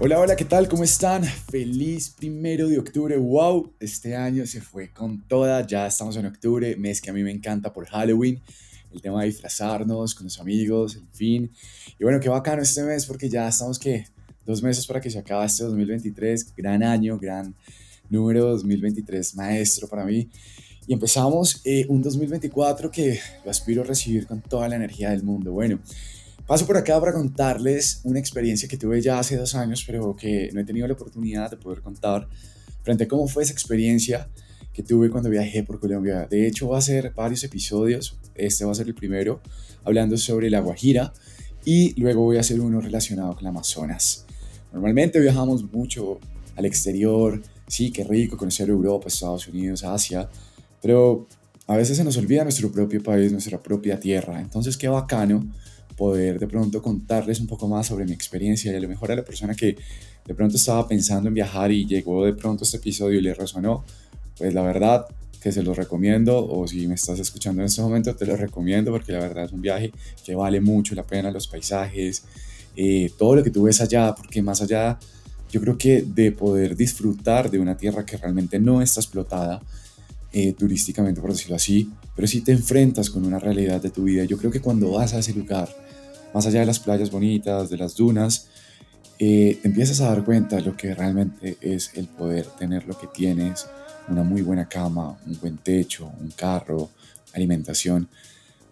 Hola, 0.00 0.20
hola, 0.20 0.36
¿qué 0.36 0.44
tal? 0.44 0.68
¿Cómo 0.68 0.84
están? 0.84 1.24
Feliz 1.24 2.10
primero 2.10 2.68
de 2.68 2.78
octubre. 2.78 3.16
¡Wow! 3.16 3.72
Este 3.80 4.14
año 4.14 4.46
se 4.46 4.60
fue 4.60 4.92
con 4.92 5.26
toda. 5.26 5.66
Ya 5.66 5.88
estamos 5.88 6.16
en 6.16 6.26
octubre, 6.26 6.76
mes 6.76 7.00
que 7.00 7.10
a 7.10 7.12
mí 7.12 7.24
me 7.24 7.32
encanta 7.32 7.72
por 7.72 7.84
Halloween. 7.86 8.40
El 8.92 9.02
tema 9.02 9.22
de 9.22 9.26
disfrazarnos 9.26 10.14
con 10.14 10.26
los 10.26 10.38
amigos, 10.38 10.94
en 10.94 11.08
fin. 11.08 11.52
Y 11.98 12.04
bueno, 12.04 12.20
qué 12.20 12.28
bacano 12.28 12.62
este 12.62 12.84
mes 12.84 13.06
porque 13.06 13.28
ya 13.28 13.48
estamos 13.48 13.76
que 13.76 14.06
dos 14.46 14.62
meses 14.62 14.86
para 14.86 15.00
que 15.00 15.10
se 15.10 15.18
acabe 15.18 15.46
este 15.46 15.64
2023. 15.64 16.54
Gran 16.54 16.84
año, 16.84 17.18
gran 17.18 17.52
número 18.08 18.50
2023, 18.50 19.34
maestro 19.34 19.88
para 19.88 20.04
mí. 20.04 20.30
Y 20.86 20.92
empezamos 20.92 21.60
eh, 21.64 21.86
un 21.88 22.02
2024 22.02 22.88
que 22.92 23.18
lo 23.44 23.50
aspiro 23.50 23.82
a 23.82 23.84
recibir 23.84 24.28
con 24.28 24.42
toda 24.42 24.68
la 24.68 24.76
energía 24.76 25.10
del 25.10 25.24
mundo. 25.24 25.50
Bueno, 25.50 25.80
Paso 26.48 26.66
por 26.66 26.78
acá 26.78 26.98
para 26.98 27.12
contarles 27.12 28.00
una 28.04 28.18
experiencia 28.18 28.66
que 28.66 28.78
tuve 28.78 29.02
ya 29.02 29.18
hace 29.18 29.36
dos 29.36 29.54
años, 29.54 29.84
pero 29.86 30.16
que 30.16 30.48
no 30.54 30.60
he 30.60 30.64
tenido 30.64 30.86
la 30.86 30.94
oportunidad 30.94 31.50
de 31.50 31.58
poder 31.58 31.82
contar 31.82 32.26
frente 32.82 33.04
a 33.04 33.08
cómo 33.08 33.28
fue 33.28 33.42
esa 33.42 33.52
experiencia 33.52 34.30
que 34.72 34.82
tuve 34.82 35.10
cuando 35.10 35.28
viajé 35.28 35.62
por 35.62 35.78
Colombia. 35.78 36.26
De 36.26 36.46
hecho, 36.46 36.70
va 36.70 36.78
a 36.78 36.80
ser 36.80 37.12
varios 37.14 37.44
episodios. 37.44 38.18
Este 38.34 38.64
va 38.64 38.72
a 38.72 38.74
ser 38.74 38.86
el 38.86 38.94
primero, 38.94 39.42
hablando 39.84 40.16
sobre 40.16 40.48
la 40.48 40.60
Guajira, 40.60 41.12
y 41.66 41.92
luego 42.00 42.22
voy 42.22 42.38
a 42.38 42.40
hacer 42.40 42.58
uno 42.62 42.80
relacionado 42.80 43.34
con 43.34 43.40
el 43.40 43.48
Amazonas. 43.48 44.24
Normalmente 44.72 45.20
viajamos 45.20 45.70
mucho 45.70 46.18
al 46.56 46.64
exterior, 46.64 47.42
sí, 47.66 47.90
qué 47.90 48.04
rico 48.04 48.38
conocer 48.38 48.70
Europa, 48.70 49.08
Estados 49.08 49.46
Unidos, 49.48 49.84
Asia, 49.84 50.30
pero 50.80 51.26
a 51.66 51.76
veces 51.76 51.98
se 51.98 52.04
nos 52.04 52.16
olvida 52.16 52.42
nuestro 52.44 52.72
propio 52.72 53.02
país, 53.02 53.30
nuestra 53.32 53.62
propia 53.62 54.00
tierra. 54.00 54.40
Entonces, 54.40 54.78
qué 54.78 54.88
bacano 54.88 55.46
poder 55.98 56.38
de 56.38 56.46
pronto 56.46 56.80
contarles 56.80 57.40
un 57.40 57.46
poco 57.46 57.68
más 57.68 57.88
sobre 57.88 58.06
mi 58.06 58.12
experiencia 58.12 58.72
y 58.72 58.76
a 58.76 58.80
lo 58.80 58.88
mejor 58.88 59.10
a 59.10 59.16
la 59.16 59.24
persona 59.24 59.54
que 59.54 59.76
de 60.24 60.34
pronto 60.34 60.56
estaba 60.56 60.86
pensando 60.86 61.28
en 61.28 61.34
viajar 61.34 61.72
y 61.72 61.84
llegó 61.84 62.24
de 62.24 62.32
pronto 62.32 62.64
este 62.64 62.76
episodio 62.76 63.18
y 63.18 63.22
le 63.22 63.34
resonó, 63.34 63.84
pues 64.38 64.54
la 64.54 64.62
verdad 64.62 65.06
que 65.42 65.52
se 65.52 65.62
los 65.62 65.76
recomiendo 65.76 66.46
o 66.46 66.66
si 66.66 66.86
me 66.86 66.94
estás 66.94 67.18
escuchando 67.18 67.62
en 67.62 67.66
este 67.66 67.82
momento 67.82 68.14
te 68.14 68.26
lo 68.26 68.36
recomiendo 68.36 68.90
porque 68.92 69.12
la 69.12 69.20
verdad 69.20 69.44
es 69.44 69.52
un 69.52 69.62
viaje 69.62 69.92
que 70.24 70.34
vale 70.34 70.60
mucho 70.60 70.94
la 70.94 71.04
pena, 71.04 71.30
los 71.30 71.48
paisajes, 71.48 72.22
eh, 72.76 73.10
todo 73.18 73.36
lo 73.36 73.42
que 73.42 73.50
tú 73.50 73.64
ves 73.64 73.80
allá, 73.80 74.14
porque 74.14 74.40
más 74.40 74.62
allá 74.62 74.98
yo 75.50 75.60
creo 75.60 75.76
que 75.76 76.02
de 76.02 76.30
poder 76.30 76.76
disfrutar 76.76 77.50
de 77.50 77.58
una 77.58 77.76
tierra 77.76 78.04
que 78.04 78.16
realmente 78.16 78.58
no 78.60 78.82
está 78.82 79.00
explotada, 79.00 79.60
eh, 80.32 80.52
turísticamente, 80.52 81.20
por 81.20 81.32
decirlo 81.32 81.56
así, 81.56 81.90
pero 82.14 82.28
si 82.28 82.42
te 82.42 82.52
enfrentas 82.52 83.10
con 83.10 83.24
una 83.24 83.38
realidad 83.38 83.80
de 83.80 83.90
tu 83.90 84.04
vida. 84.04 84.24
Yo 84.24 84.36
creo 84.36 84.50
que 84.50 84.60
cuando 84.60 84.92
vas 84.92 85.14
a 85.14 85.18
ese 85.18 85.32
lugar, 85.32 85.74
más 86.34 86.46
allá 86.46 86.60
de 86.60 86.66
las 86.66 86.78
playas 86.78 87.10
bonitas, 87.10 87.70
de 87.70 87.76
las 87.78 87.96
dunas, 87.96 88.48
eh, 89.18 89.58
te 89.60 89.68
empiezas 89.68 90.00
a 90.00 90.10
dar 90.10 90.24
cuenta 90.24 90.56
de 90.56 90.62
lo 90.62 90.76
que 90.76 90.94
realmente 90.94 91.56
es 91.60 91.90
el 91.94 92.06
poder 92.06 92.46
tener 92.58 92.86
lo 92.86 92.98
que 92.98 93.06
tienes, 93.06 93.66
una 94.08 94.22
muy 94.22 94.42
buena 94.42 94.68
cama, 94.68 95.18
un 95.26 95.38
buen 95.40 95.58
techo, 95.58 96.12
un 96.20 96.30
carro, 96.30 96.90
alimentación, 97.32 98.08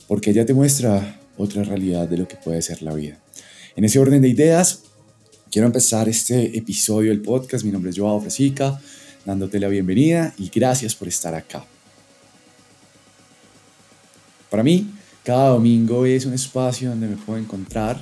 porque 0.07 0.31
ella 0.31 0.47
te 0.47 0.55
muestra 0.55 1.21
otra 1.37 1.65
realidad 1.65 2.09
de 2.09 2.19
lo 2.19 2.29
que 2.29 2.37
puede 2.37 2.63
ser 2.63 2.83
la 2.83 2.95
vida. 2.95 3.19
En 3.75 3.85
ese 3.85 3.99
orden 3.99 4.23
de 4.23 4.29
ideas, 4.29 4.83
quiero 5.51 5.67
empezar 5.67 6.09
este 6.09 6.57
episodio 6.57 7.11
del 7.11 7.23
podcast. 7.23 7.65
Mi 7.65 7.71
nombre 7.71 7.91
es 7.91 7.99
Joao 7.99 8.21
Fresica, 8.21 8.81
dándote 9.27 9.59
la 9.59 9.69
bienvenida 9.69 10.33
y 10.39 10.49
gracias 10.49 10.95
por 10.95 11.09
estar 11.09 11.35
acá. 11.35 11.65
Para 14.49 14.63
mí, 14.63 14.89
cada 15.25 15.49
domingo 15.49 16.07
es 16.07 16.25
un 16.25 16.33
espacio 16.33 16.91
donde 16.91 17.09
me 17.09 17.17
puedo 17.17 17.39
encontrar, 17.39 18.01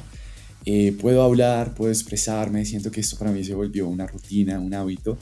eh, 0.66 0.94
puedo 1.00 1.22
hablar, 1.22 1.74
puedo 1.74 1.90
expresarme, 1.90 2.66
siento 2.66 2.90
que 2.90 3.00
esto 3.00 3.16
para 3.16 3.32
mí 3.32 3.42
se 3.42 3.54
volvió 3.54 3.88
una 3.88 4.06
rutina, 4.06 4.60
un 4.60 4.74
hábito 4.74 5.16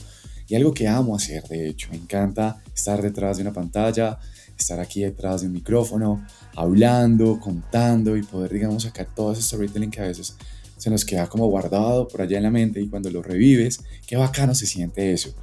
y 0.47 0.55
algo 0.55 0.73
que 0.73 0.89
amo 0.89 1.15
hacer, 1.15 1.43
de 1.43 1.69
hecho, 1.69 1.87
me 1.91 1.97
encanta 1.97 2.61
estar 2.75 3.01
detrás 3.01 3.37
de 3.37 3.43
una 3.43 3.53
pantalla, 3.53 4.19
estar 4.57 4.81
aquí 4.81 5.01
detrás 5.01 5.41
de 5.41 5.47
un 5.47 5.53
micrófono, 5.53 6.25
hablando, 6.55 7.39
contando 7.39 8.17
y 8.17 8.23
poder, 8.23 8.51
digamos, 8.51 8.83
sacar 8.83 9.07
todo 9.15 9.31
ese 9.31 9.41
storytelling 9.41 9.89
que 9.89 10.01
a 10.01 10.07
veces 10.07 10.35
se 10.77 10.89
nos 10.89 11.05
queda 11.05 11.27
como 11.27 11.47
guardado 11.47 12.09
por 12.09 12.21
allá 12.21 12.37
en 12.37 12.43
la 12.43 12.51
mente 12.51 12.81
y 12.81 12.89
cuando 12.89 13.09
lo 13.09 13.21
revives, 13.21 13.79
qué 14.05 14.17
bacano 14.17 14.53
se 14.53 14.65
siente 14.65 15.13
eso. 15.13 15.33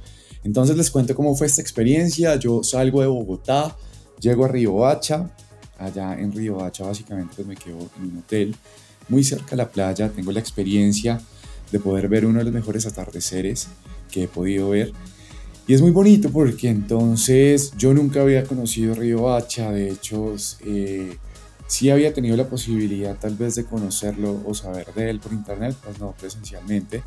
Entonces 0.43 0.75
les 0.77 0.89
cuento 0.89 1.15
cómo 1.15 1.35
fue 1.35 1.47
esta 1.47 1.61
experiencia. 1.61 2.35
Yo 2.35 2.63
salgo 2.63 3.01
de 3.01 3.07
Bogotá, 3.07 3.75
llego 4.19 4.45
a 4.45 4.47
Río 4.47 4.85
Hacha, 4.85 5.29
allá 5.77 6.19
en 6.19 6.31
Río 6.31 6.63
Hacha 6.63 6.85
básicamente 6.85 7.33
pues 7.35 7.47
me 7.47 7.55
quedo 7.55 7.77
en 7.97 8.03
un 8.03 8.17
hotel 8.19 8.55
muy 9.09 9.23
cerca 9.23 9.51
de 9.51 9.57
la 9.57 9.69
playa, 9.69 10.09
tengo 10.09 10.31
la 10.31 10.39
experiencia 10.39 11.19
de 11.71 11.79
poder 11.79 12.07
ver 12.07 12.25
uno 12.25 12.39
de 12.39 12.45
los 12.45 12.53
mejores 12.53 12.85
atardeceres 12.85 13.67
que 14.11 14.23
he 14.23 14.27
podido 14.27 14.69
ver 14.69 14.93
y 15.67 15.73
es 15.73 15.81
muy 15.81 15.91
bonito 15.91 16.29
porque 16.31 16.69
entonces 16.69 17.73
yo 17.77 17.93
nunca 17.93 18.21
había 18.21 18.43
conocido 18.43 18.95
Río 18.95 19.33
Hacha, 19.33 19.71
de 19.71 19.89
hecho 19.89 20.35
eh, 20.65 21.17
sí 21.67 21.89
había 21.89 22.13
tenido 22.13 22.35
la 22.35 22.49
posibilidad 22.49 23.15
tal 23.17 23.35
vez 23.35 23.55
de 23.55 23.65
conocerlo 23.65 24.41
o 24.45 24.53
saber 24.53 24.93
de 24.93 25.09
él 25.09 25.19
por 25.19 25.31
internet, 25.31 25.75
pues 25.83 25.99
no 25.99 26.13
presencialmente. 26.19 27.03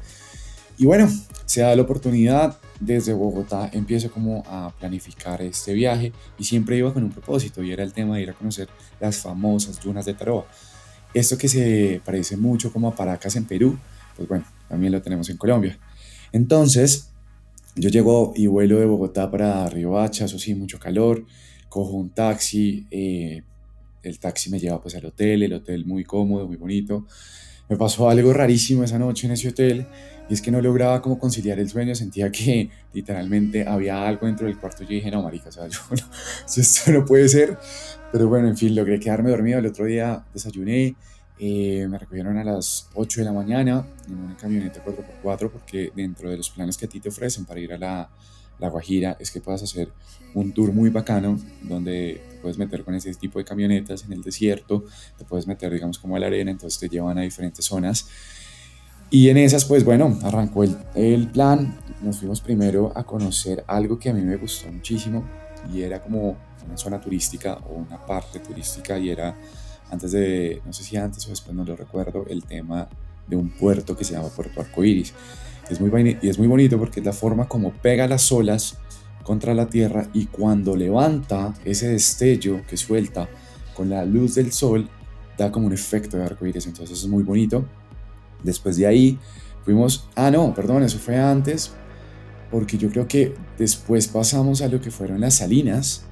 Y 0.76 0.86
bueno, 0.86 1.08
se 1.46 1.60
da 1.60 1.74
la 1.76 1.82
oportunidad, 1.82 2.58
desde 2.80 3.12
Bogotá 3.12 3.70
empiezo 3.72 4.10
como 4.10 4.42
a 4.46 4.74
planificar 4.78 5.40
este 5.42 5.72
viaje 5.72 6.12
y 6.38 6.44
siempre 6.44 6.76
iba 6.76 6.92
con 6.92 7.04
un 7.04 7.10
propósito 7.10 7.62
y 7.62 7.70
era 7.70 7.84
el 7.84 7.92
tema 7.92 8.16
de 8.16 8.22
ir 8.22 8.30
a 8.30 8.34
conocer 8.34 8.68
las 9.00 9.18
famosas 9.18 9.80
dunas 9.80 10.04
de 10.04 10.14
Taroa. 10.14 10.46
Esto 11.12 11.38
que 11.38 11.48
se 11.48 12.00
parece 12.04 12.36
mucho 12.36 12.72
como 12.72 12.88
a 12.88 12.94
Paracas 12.94 13.36
en 13.36 13.44
Perú, 13.44 13.78
pues 14.16 14.28
bueno, 14.28 14.44
también 14.68 14.92
lo 14.92 15.00
tenemos 15.00 15.30
en 15.30 15.36
Colombia. 15.36 15.78
Entonces, 16.32 17.10
yo 17.76 17.88
llego 17.88 18.32
y 18.34 18.48
vuelo 18.48 18.80
de 18.80 18.86
Bogotá 18.86 19.30
para 19.30 19.68
Río 19.68 19.98
Hacha, 19.98 20.24
eso 20.24 20.38
sí, 20.40 20.56
mucho 20.56 20.80
calor, 20.80 21.24
cojo 21.68 21.92
un 21.92 22.10
taxi, 22.10 22.86
eh, 22.90 23.42
el 24.02 24.18
taxi 24.18 24.50
me 24.50 24.58
lleva 24.58 24.80
pues 24.82 24.96
al 24.96 25.06
hotel, 25.06 25.44
el 25.44 25.52
hotel 25.52 25.86
muy 25.86 26.04
cómodo, 26.04 26.46
muy 26.46 26.56
bonito. 26.56 27.06
Me 27.68 27.76
pasó 27.76 28.08
algo 28.08 28.32
rarísimo 28.32 28.84
esa 28.84 28.98
noche 28.98 29.26
en 29.26 29.32
ese 29.32 29.48
hotel 29.48 29.86
y 30.28 30.34
es 30.34 30.40
que 30.40 30.50
no 30.50 30.60
lograba 30.60 31.02
como 31.02 31.18
conciliar 31.18 31.58
el 31.58 31.68
sueño, 31.68 31.94
sentía 31.94 32.30
que 32.30 32.70
literalmente 32.92 33.66
había 33.66 34.06
algo 34.06 34.26
dentro 34.26 34.46
del 34.46 34.58
cuarto. 34.58 34.82
Yo 34.82 34.90
dije, 34.90 35.10
no, 35.10 35.22
marica, 35.22 35.48
o 35.48 35.52
sea, 35.52 35.66
yo 35.68 35.80
no, 35.90 35.96
esto 36.56 36.92
no 36.92 37.04
puede 37.04 37.28
ser. 37.28 37.58
Pero 38.12 38.28
bueno, 38.28 38.48
en 38.48 38.56
fin, 38.56 38.74
logré 38.74 39.00
quedarme 39.00 39.30
dormido. 39.30 39.58
El 39.58 39.66
otro 39.66 39.86
día 39.86 40.24
desayuné, 40.32 40.94
eh, 41.38 41.86
me 41.88 41.98
recogieron 41.98 42.38
a 42.38 42.44
las 42.44 42.88
8 42.94 43.20
de 43.20 43.24
la 43.24 43.32
mañana 43.32 43.86
en 44.06 44.14
una 44.14 44.36
camioneta 44.36 44.84
4x4 44.84 45.50
porque 45.50 45.90
dentro 45.94 46.30
de 46.30 46.36
los 46.36 46.48
planes 46.50 46.76
que 46.76 46.86
a 46.86 46.88
ti 46.88 47.00
te 47.00 47.08
ofrecen 47.08 47.44
para 47.44 47.58
ir 47.58 47.72
a 47.72 47.78
la, 47.78 48.08
la 48.58 48.68
Guajira 48.68 49.16
es 49.20 49.30
que 49.30 49.40
puedas 49.40 49.62
hacer 49.62 49.90
un 50.34 50.52
tour 50.52 50.72
muy 50.72 50.90
bacano 50.90 51.38
donde 51.62 52.22
te 52.30 52.36
puedes 52.36 52.58
meter 52.58 52.84
con 52.84 52.94
ese 52.94 53.12
tipo 53.14 53.38
de 53.38 53.44
camionetas 53.44 54.04
en 54.04 54.12
el 54.12 54.22
desierto, 54.22 54.84
te 55.16 55.24
puedes 55.24 55.46
meter 55.46 55.72
digamos 55.72 55.98
como 55.98 56.16
a 56.16 56.18
la 56.18 56.26
arena, 56.26 56.50
entonces 56.50 56.78
te 56.78 56.88
llevan 56.88 57.18
a 57.18 57.22
diferentes 57.22 57.64
zonas 57.64 58.08
y 59.10 59.28
en 59.28 59.36
esas, 59.36 59.64
pues 59.64 59.84
bueno, 59.84 60.18
arrancó 60.24 60.64
el, 60.64 60.76
el, 60.96 61.28
plan. 61.28 61.78
Nos 62.02 62.18
fuimos 62.18 62.40
primero 62.40 62.92
a 62.96 63.04
conocer 63.04 63.62
algo 63.68 63.96
que 63.96 64.10
a 64.10 64.12
mí 64.12 64.20
me 64.22 64.36
gustó 64.36 64.72
muchísimo 64.72 65.22
y 65.72 65.82
era 65.82 66.02
como 66.02 66.36
una 66.66 66.76
zona 66.76 67.00
turística 67.00 67.54
o 67.68 67.74
una 67.74 68.04
parte 68.04 68.40
turística 68.40 68.98
y 68.98 69.10
era 69.10 69.36
antes 69.90 70.12
de, 70.12 70.60
no 70.66 70.72
sé 70.72 70.82
si 70.82 70.96
antes 70.96 71.24
o 71.26 71.30
después 71.30 71.54
no 71.54 71.64
lo 71.64 71.76
recuerdo, 71.76 72.26
el 72.28 72.44
tema 72.44 72.88
de 73.26 73.36
un 73.36 73.50
puerto 73.50 73.96
que 73.96 74.04
se 74.04 74.14
llama 74.14 74.30
Puerto 74.30 74.60
Arcoíris. 74.60 75.14
Es 75.70 75.80
muy, 75.80 76.18
y 76.20 76.28
es 76.28 76.38
muy 76.38 76.48
bonito 76.48 76.78
porque 76.78 77.00
es 77.00 77.06
la 77.06 77.12
forma 77.12 77.48
como 77.48 77.72
pega 77.72 78.06
las 78.06 78.30
olas 78.30 78.78
contra 79.22 79.54
la 79.54 79.66
tierra 79.66 80.08
y 80.12 80.26
cuando 80.26 80.76
levanta 80.76 81.54
ese 81.64 81.88
destello 81.88 82.60
que 82.66 82.76
suelta 82.76 83.28
con 83.74 83.88
la 83.88 84.04
luz 84.04 84.34
del 84.34 84.52
sol 84.52 84.88
da 85.38 85.50
como 85.50 85.66
un 85.66 85.72
efecto 85.72 86.16
de 86.16 86.24
arcoíris. 86.24 86.66
Entonces 86.66 86.98
es 86.98 87.08
muy 87.08 87.22
bonito 87.22 87.64
Después 88.44 88.76
de 88.76 88.86
ahí 88.86 89.18
fuimos, 89.64 90.06
ah 90.14 90.30
no, 90.30 90.54
perdón, 90.54 90.82
eso 90.84 90.98
fue 90.98 91.16
antes, 91.16 91.72
porque 92.50 92.76
yo 92.76 92.90
creo 92.90 93.08
que 93.08 93.34
después 93.58 94.06
pasamos 94.06 94.60
a 94.60 94.68
lo 94.68 94.80
que 94.80 94.90
fueron 94.90 95.20
las 95.20 95.36
salinas. 95.36 96.04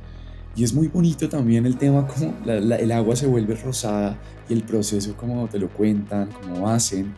Y 0.56 0.64
es 0.64 0.74
muy 0.74 0.88
bonito 0.88 1.28
también 1.28 1.64
el 1.64 1.76
tema 1.76 2.06
como 2.06 2.34
el 2.46 2.92
agua 2.92 3.16
se 3.16 3.26
vuelve 3.26 3.54
rosada 3.54 4.18
y 4.48 4.54
el 4.54 4.64
proceso 4.64 5.16
como 5.16 5.48
te 5.48 5.58
lo 5.58 5.68
cuentan, 5.68 6.30
como 6.30 6.68
hacen. 6.68 7.14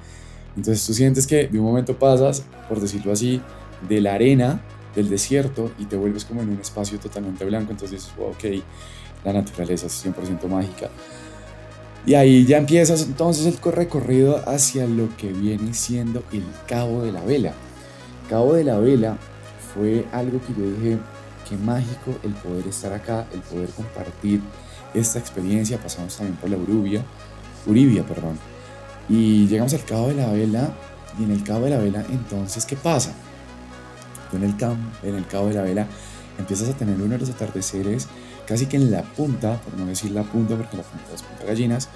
Entonces 0.56 0.87
tú 0.87 0.95
sientes 0.95 1.27
que 1.27 1.49
de 1.49 1.59
un 1.59 1.65
momento 1.65 1.99
pasas, 1.99 2.45
por 2.69 2.81
decirlo 2.81 3.12
así, 3.12 3.41
de 3.89 4.01
la 4.01 4.15
arena 4.15 4.61
del 4.95 5.11
desierto 5.11 5.73
y 5.79 5.87
te 5.87 5.97
vuelves 5.97 6.25
como 6.25 6.43
en 6.43 6.51
un 6.51 6.61
espacio 6.61 6.99
totalmente 6.99 7.45
blanco. 7.45 7.73
Entonces 7.73 8.03
dices, 8.03 8.15
ok, 8.19 8.62
la 9.25 9.33
naturaleza 9.33 9.87
es 9.87 10.06
100% 10.06 10.47
mágica. 10.49 10.91
Y 12.06 12.15
ahí 12.15 12.45
ya 12.45 12.59
empiezas 12.59 13.03
entonces 13.03 13.47
el 13.47 13.73
recorrido 13.73 14.47
hacia 14.47 14.87
lo 14.87 15.09
que 15.17 15.33
viene 15.33 15.73
siendo 15.73 16.23
el 16.33 16.45
Cabo 16.67 17.03
de 17.03 17.12
la 17.12 17.23
Vela. 17.23 17.55
Cabo 18.29 18.55
de 18.55 18.65
la 18.65 18.79
Vela 18.79 19.17
fue 19.75 20.05
algo 20.12 20.39
que 20.47 20.53
yo 20.53 20.71
dije, 20.71 20.99
qué 21.49 21.57
mágico 21.57 22.15
el 22.23 22.33
poder 22.35 22.67
estar 22.69 22.93
acá, 22.93 23.27
el 23.33 23.41
poder 23.41 23.71
compartir 23.71 24.41
esta 24.93 25.19
experiencia. 25.19 25.79
Pasamos 25.79 26.15
también 26.17 26.37
por 26.37 26.50
la 26.50 26.59
Urubia, 26.59 27.03
Uribia, 27.67 28.03
perdón. 28.05 28.39
Y 29.09 29.47
llegamos 29.47 29.75
al 29.75 29.85
Cabo 29.85 30.09
de 30.09 30.15
la 30.15 30.29
Vela 30.29 30.75
Y 31.19 31.25
en 31.25 31.31
el 31.31 31.45
Cabo 31.45 31.65
de 31.65 31.71
la 31.71 31.79
Vela, 31.79 32.05
entonces, 32.11 32.65
¿qué 32.65 32.77
pasa? 32.77 33.12
Tú 34.31 34.37
en 34.37 34.45
el, 34.45 34.55
en 35.03 35.15
el 35.15 35.27
Cabo 35.27 35.49
de 35.49 35.55
la 35.55 35.62
Vela 35.62 35.87
empiezas 36.39 36.69
a 36.69 36.75
tener 36.75 36.97
uno 36.97 37.12
de 37.12 37.19
los 37.19 37.31
atardeceres 37.31 38.09
casi 38.47 38.67
que 38.67 38.77
en 38.77 38.91
la 38.91 39.03
punta, 39.03 39.61
por 39.61 39.75
no 39.79 39.87
decir 39.87 40.11
la 40.11 40.23
punta, 40.23 40.56
porque 40.56 40.77
la 40.77 40.83
punta 40.83 41.15
es 41.15 41.23
punta 41.23 41.45
gallinas, 41.45 41.89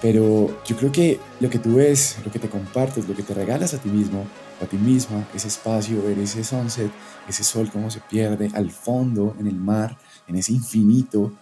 pero 0.00 0.62
yo 0.64 0.76
creo 0.76 0.92
que 0.92 1.20
lo 1.40 1.50
que 1.50 1.58
tú 1.58 1.76
ves, 1.76 2.16
lo 2.24 2.30
que 2.30 2.38
te 2.38 2.48
compartes, 2.48 3.08
lo 3.08 3.14
que 3.14 3.22
te 3.22 3.34
regalas 3.34 3.74
a 3.74 3.78
ti 3.78 3.88
mismo, 3.88 4.24
a 4.62 4.66
ti 4.66 4.76
misma, 4.76 5.26
ese 5.34 5.48
espacio, 5.48 6.02
ver 6.02 6.18
ese 6.18 6.44
sunset, 6.44 6.90
ese 7.28 7.44
sol 7.44 7.70
como 7.70 7.90
se 7.90 8.00
pierde 8.00 8.50
al 8.54 8.70
fondo, 8.70 9.34
en 9.38 9.46
el 9.46 9.56
mar, 9.56 9.96
en 10.28 10.36
ese 10.36 10.52
infinito, 10.52 11.32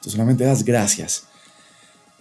tú 0.00 0.10
solamente 0.10 0.44
das 0.44 0.64
gracias. 0.64 1.24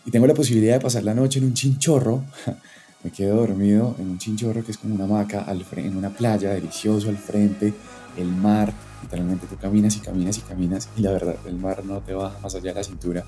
Y 0.06 0.12
tengo 0.12 0.28
la 0.28 0.34
posibilidad 0.34 0.76
de 0.76 0.80
pasar 0.80 1.04
la 1.04 1.14
noche 1.14 1.40
en 1.40 1.46
un 1.46 1.54
chinchorro, 1.54 2.24
me 3.04 3.12
quedo 3.12 3.38
dormido 3.38 3.96
en 4.00 4.10
un 4.10 4.18
chinchorro 4.18 4.64
que 4.64 4.72
es 4.72 4.78
como 4.78 4.96
una 4.96 5.06
hamaca 5.06 5.42
al 5.42 5.66
en 5.76 5.96
una 5.96 6.10
playa, 6.10 6.52
delicioso 6.52 7.10
al 7.10 7.18
frente, 7.18 7.74
el 8.18 8.28
mar, 8.28 8.74
literalmente 9.04 9.48
tú 9.48 9.56
caminas 9.58 9.96
y 9.96 10.00
caminas 10.00 10.38
y 10.38 10.42
caminas 10.42 10.90
y 10.98 11.02
la 11.02 11.12
verdad 11.12 11.36
el 11.46 11.56
mar 11.56 11.84
no 11.86 12.00
te 12.00 12.14
baja 12.14 12.38
más 12.40 12.56
allá 12.56 12.72
de 12.72 12.76
la 12.76 12.84
cintura. 12.84 13.26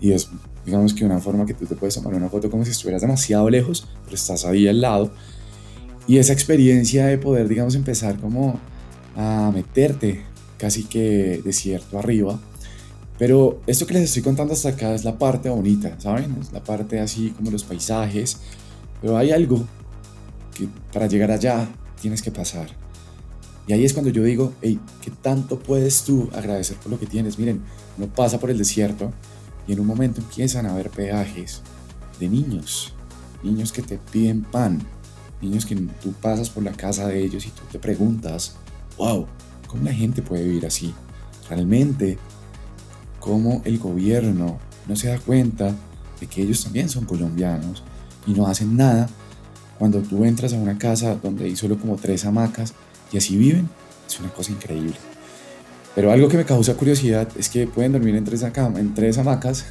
Y 0.00 0.12
es 0.12 0.28
digamos 0.64 0.92
que 0.92 1.04
una 1.04 1.20
forma 1.20 1.46
que 1.46 1.54
tú 1.54 1.64
te 1.66 1.74
puedes 1.74 1.94
tomar 1.94 2.14
una 2.14 2.28
foto 2.28 2.50
como 2.50 2.64
si 2.64 2.70
estuvieras 2.70 3.02
demasiado 3.02 3.48
lejos 3.48 3.86
pero 4.04 4.16
estás 4.16 4.44
ahí 4.44 4.66
al 4.68 4.80
lado. 4.80 5.10
Y 6.08 6.18
esa 6.18 6.32
experiencia 6.32 7.06
de 7.06 7.18
poder 7.18 7.48
digamos 7.48 7.74
empezar 7.74 8.18
como 8.18 8.58
a 9.16 9.50
meterte 9.54 10.24
casi 10.58 10.84
que 10.84 11.40
desierto 11.44 11.98
arriba 11.98 12.38
pero 13.18 13.60
esto 13.66 13.86
que 13.86 13.94
les 13.94 14.04
estoy 14.04 14.22
contando 14.22 14.52
hasta 14.52 14.70
acá 14.70 14.94
es 14.94 15.04
la 15.04 15.18
parte 15.18 15.48
bonita, 15.48 15.98
¿saben? 15.98 16.36
Es 16.40 16.52
la 16.52 16.62
parte 16.62 17.00
así 17.00 17.30
como 17.30 17.50
los 17.50 17.64
paisajes. 17.64 18.38
Pero 19.00 19.16
hay 19.16 19.30
algo 19.30 19.64
que 20.54 20.68
para 20.92 21.06
llegar 21.06 21.30
allá 21.30 21.68
tienes 22.00 22.20
que 22.22 22.30
pasar. 22.30 22.68
Y 23.66 23.72
ahí 23.72 23.84
es 23.84 23.94
cuando 23.94 24.10
yo 24.10 24.22
digo, 24.22 24.52
hey, 24.62 24.78
¿qué 25.00 25.10
tanto 25.10 25.58
puedes 25.58 26.02
tú 26.02 26.28
agradecer 26.34 26.76
por 26.76 26.92
lo 26.92 26.98
que 27.00 27.06
tienes? 27.06 27.38
Miren, 27.38 27.62
uno 27.96 28.06
pasa 28.06 28.38
por 28.38 28.50
el 28.50 28.58
desierto 28.58 29.12
y 29.66 29.72
en 29.72 29.80
un 29.80 29.86
momento 29.86 30.20
empiezan 30.20 30.66
a 30.66 30.72
haber 30.72 30.90
peajes 30.90 31.62
de 32.20 32.28
niños, 32.28 32.94
niños 33.42 33.72
que 33.72 33.82
te 33.82 33.98
piden 33.98 34.42
pan, 34.42 34.80
niños 35.42 35.66
que 35.66 35.74
tú 35.74 36.12
pasas 36.12 36.48
por 36.50 36.62
la 36.62 36.72
casa 36.72 37.08
de 37.08 37.22
ellos 37.24 37.46
y 37.46 37.50
tú 37.50 37.62
te 37.72 37.78
preguntas, 37.78 38.56
wow, 38.96 39.26
¿cómo 39.66 39.84
la 39.84 39.92
gente 39.92 40.22
puede 40.22 40.44
vivir 40.44 40.66
así? 40.66 40.94
Realmente, 41.48 42.18
¿cómo 43.26 43.60
el 43.64 43.78
gobierno 43.78 44.58
no 44.86 44.94
se 44.94 45.08
da 45.08 45.18
cuenta 45.18 45.74
de 46.20 46.28
que 46.28 46.42
ellos 46.42 46.62
también 46.62 46.88
son 46.88 47.06
colombianos 47.06 47.82
y 48.24 48.32
no 48.32 48.46
hacen 48.46 48.76
nada 48.76 49.08
cuando 49.80 50.00
tú 50.00 50.24
entras 50.24 50.52
a 50.52 50.56
una 50.56 50.78
casa 50.78 51.16
donde 51.16 51.44
hay 51.44 51.56
solo 51.56 51.76
como 51.76 51.96
tres 51.96 52.24
hamacas 52.24 52.72
y 53.12 53.18
así 53.18 53.36
viven, 53.36 53.68
es 54.06 54.20
una 54.20 54.30
cosa 54.30 54.52
increíble. 54.52 54.94
Pero 55.96 56.12
algo 56.12 56.28
que 56.28 56.36
me 56.36 56.44
causa 56.44 56.74
curiosidad 56.74 57.28
es 57.36 57.48
que 57.48 57.66
pueden 57.66 57.92
dormir 57.92 58.14
en 58.14 58.24
tres, 58.24 58.42
en 58.42 58.94
tres 58.94 59.18
hamacas, 59.18 59.66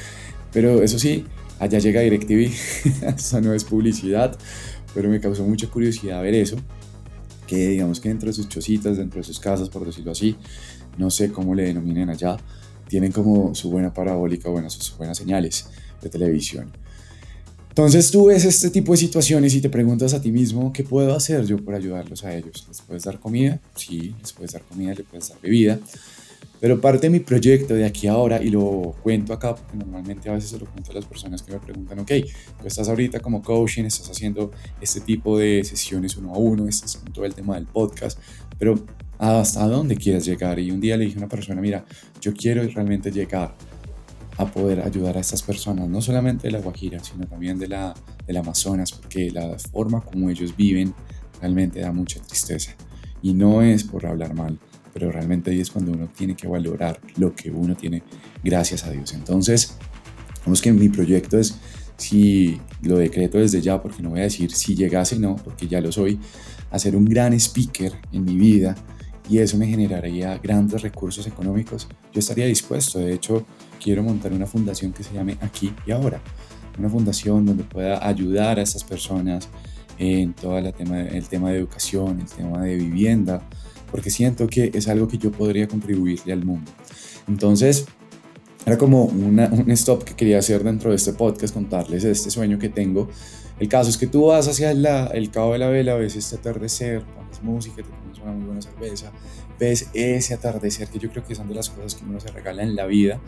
pero 0.52 0.80
eso 0.80 0.98
sí, 1.00 1.24
allá 1.58 1.80
llega 1.80 2.02
DirecTV, 2.02 2.52
eso 3.16 3.40
no 3.40 3.52
es 3.52 3.64
publicidad, 3.64 4.38
pero 4.94 5.08
me 5.08 5.20
causó 5.20 5.42
mucha 5.42 5.66
curiosidad 5.66 6.22
ver 6.22 6.34
eso, 6.34 6.56
que 7.48 7.70
digamos 7.70 7.98
que 7.98 8.08
dentro 8.08 8.28
de 8.28 8.34
sus 8.34 8.48
chocitas, 8.48 8.98
dentro 8.98 9.18
de 9.18 9.24
sus 9.24 9.40
casas, 9.40 9.68
por 9.68 9.84
decirlo 9.84 10.12
así, 10.12 10.36
no 10.96 11.10
sé 11.10 11.32
cómo 11.32 11.56
le 11.56 11.64
denominen 11.64 12.08
allá, 12.08 12.36
tienen 12.90 13.12
como 13.12 13.54
su 13.54 13.70
buena 13.70 13.94
parabólica, 13.94 14.50
bueno, 14.50 14.68
buenas 14.98 15.16
señales 15.16 15.66
de 16.02 16.10
televisión. 16.10 16.72
Entonces 17.68 18.10
tú 18.10 18.26
ves 18.26 18.44
este 18.44 18.68
tipo 18.68 18.92
de 18.92 18.98
situaciones 18.98 19.54
y 19.54 19.60
te 19.60 19.70
preguntas 19.70 20.12
a 20.12 20.20
ti 20.20 20.32
mismo, 20.32 20.72
¿qué 20.72 20.82
puedo 20.82 21.14
hacer 21.14 21.46
yo 21.46 21.56
por 21.56 21.74
ayudarlos 21.74 22.24
a 22.24 22.36
ellos? 22.36 22.66
¿Les 22.66 22.80
puedes 22.82 23.04
dar 23.04 23.20
comida? 23.20 23.60
Sí, 23.76 24.14
les 24.20 24.32
puedes 24.32 24.52
dar 24.52 24.62
comida, 24.62 24.92
les 24.92 25.06
puedes 25.06 25.28
dar 25.28 25.40
bebida. 25.40 25.78
Pero 26.58 26.80
parte 26.80 27.06
de 27.06 27.10
mi 27.10 27.20
proyecto 27.20 27.72
de 27.72 27.86
aquí 27.86 28.08
a 28.08 28.12
ahora, 28.12 28.42
y 28.42 28.50
lo 28.50 28.94
cuento 29.02 29.32
acá, 29.32 29.54
porque 29.54 29.76
normalmente 29.78 30.28
a 30.28 30.34
veces 30.34 30.50
se 30.50 30.58
lo 30.58 30.66
cuento 30.66 30.90
a 30.90 30.94
las 30.94 31.06
personas 31.06 31.42
que 31.42 31.52
me 31.52 31.60
preguntan, 31.60 32.00
ok, 32.00 32.10
tú 32.60 32.66
estás 32.66 32.88
ahorita 32.88 33.20
como 33.20 33.40
coaching, 33.40 33.84
estás 33.84 34.10
haciendo 34.10 34.50
este 34.80 35.00
tipo 35.00 35.38
de 35.38 35.62
sesiones 35.64 36.16
uno 36.16 36.34
a 36.34 36.38
uno, 36.38 36.66
estás 36.68 36.96
con 36.96 37.12
todo 37.12 37.24
el 37.24 37.34
tema 37.34 37.54
del 37.54 37.66
podcast, 37.66 38.18
pero 38.58 38.74
¿hasta 39.20 39.66
dónde 39.66 39.96
quieres 39.96 40.24
llegar? 40.24 40.58
Y 40.58 40.70
un 40.70 40.80
día 40.80 40.96
le 40.96 41.04
dije 41.04 41.16
a 41.16 41.20
una 41.20 41.28
persona, 41.28 41.60
mira, 41.60 41.84
yo 42.20 42.32
quiero 42.32 42.62
realmente 42.62 43.10
llegar 43.10 43.54
a 44.38 44.46
poder 44.46 44.80
ayudar 44.80 45.18
a 45.18 45.20
estas 45.20 45.42
personas, 45.42 45.88
no 45.88 46.00
solamente 46.00 46.46
de 46.46 46.52
la 46.52 46.60
Guajira, 46.60 47.04
sino 47.04 47.26
también 47.26 47.58
de 47.58 47.68
la, 47.68 47.94
del 48.26 48.38
Amazonas, 48.38 48.92
porque 48.92 49.30
la 49.30 49.58
forma 49.58 50.00
como 50.00 50.30
ellos 50.30 50.56
viven 50.56 50.94
realmente 51.38 51.80
da 51.80 51.92
mucha 51.92 52.20
tristeza. 52.20 52.72
Y 53.20 53.34
no 53.34 53.60
es 53.60 53.84
por 53.84 54.06
hablar 54.06 54.32
mal, 54.34 54.58
pero 54.94 55.12
realmente 55.12 55.50
ahí 55.50 55.60
es 55.60 55.70
cuando 55.70 55.92
uno 55.92 56.08
tiene 56.08 56.34
que 56.34 56.48
valorar 56.48 56.98
lo 57.18 57.34
que 57.34 57.50
uno 57.50 57.76
tiene 57.76 58.02
gracias 58.42 58.84
a 58.84 58.90
Dios. 58.90 59.12
Entonces, 59.12 59.76
vamos 60.46 60.62
que 60.62 60.72
mi 60.72 60.88
proyecto 60.88 61.38
es, 61.38 61.58
si 61.98 62.58
lo 62.80 62.96
decreto 62.96 63.36
desde 63.36 63.60
ya, 63.60 63.82
porque 63.82 64.02
no 64.02 64.08
voy 64.08 64.20
a 64.20 64.22
decir 64.22 64.50
si 64.52 64.74
llegase, 64.74 65.18
no, 65.18 65.36
porque 65.36 65.68
ya 65.68 65.82
lo 65.82 65.92
soy, 65.92 66.18
hacer 66.70 66.96
un 66.96 67.04
gran 67.04 67.34
speaker 67.34 67.92
en 68.12 68.24
mi 68.24 68.36
vida 68.36 68.74
y 69.30 69.38
eso 69.38 69.56
me 69.56 69.68
generaría 69.68 70.36
grandes 70.38 70.82
recursos 70.82 71.24
económicos, 71.24 71.86
yo 72.12 72.18
estaría 72.18 72.46
dispuesto. 72.46 72.98
De 72.98 73.14
hecho, 73.14 73.46
quiero 73.80 74.02
montar 74.02 74.32
una 74.32 74.44
fundación 74.44 74.92
que 74.92 75.04
se 75.04 75.14
llame 75.14 75.38
Aquí 75.40 75.72
y 75.86 75.92
Ahora. 75.92 76.20
Una 76.76 76.88
fundación 76.88 77.46
donde 77.46 77.62
pueda 77.62 78.04
ayudar 78.04 78.58
a 78.58 78.62
estas 78.62 78.82
personas 78.82 79.48
en 79.98 80.34
todo 80.34 80.58
el 80.58 80.72
tema, 80.72 81.00
el 81.02 81.28
tema 81.28 81.50
de 81.50 81.58
educación, 81.58 82.18
el 82.18 82.26
tema 82.26 82.62
de 82.62 82.74
vivienda, 82.74 83.48
porque 83.92 84.10
siento 84.10 84.48
que 84.48 84.72
es 84.74 84.88
algo 84.88 85.06
que 85.06 85.18
yo 85.18 85.30
podría 85.30 85.68
contribuirle 85.68 86.32
al 86.32 86.44
mundo. 86.44 86.72
Entonces, 87.28 87.86
era 88.66 88.76
como 88.78 89.04
una, 89.04 89.48
un 89.48 89.70
stop 89.70 90.04
que 90.04 90.14
quería 90.14 90.38
hacer 90.38 90.62
dentro 90.62 90.90
de 90.90 90.96
este 90.96 91.12
podcast, 91.12 91.54
contarles 91.54 92.04
este 92.04 92.30
sueño 92.30 92.58
que 92.58 92.68
tengo. 92.68 93.08
El 93.58 93.68
caso 93.68 93.90
es 93.90 93.98
que 93.98 94.06
tú 94.06 94.26
vas 94.26 94.48
hacia 94.48 94.70
el 94.70 95.30
Cabo 95.30 95.52
de 95.52 95.58
la 95.58 95.68
Vela, 95.68 95.94
ves 95.94 96.16
este 96.16 96.36
atardecer, 96.36 97.02
pones 97.04 97.42
música, 97.42 97.76
te 97.76 97.84
pones 97.84 98.18
una 98.18 98.32
muy 98.32 98.46
buena 98.46 98.62
cerveza, 98.62 99.12
ves 99.58 99.88
ese 99.92 100.34
atardecer 100.34 100.88
que 100.88 100.98
yo 100.98 101.10
creo 101.10 101.24
que 101.24 101.34
son 101.34 101.48
de 101.48 101.54
las 101.54 101.68
cosas 101.68 101.94
que 101.94 102.04
uno 102.04 102.20
se 102.20 102.28
regala 102.28 102.62
en 102.62 102.74
la 102.74 102.86
vida 102.86 103.20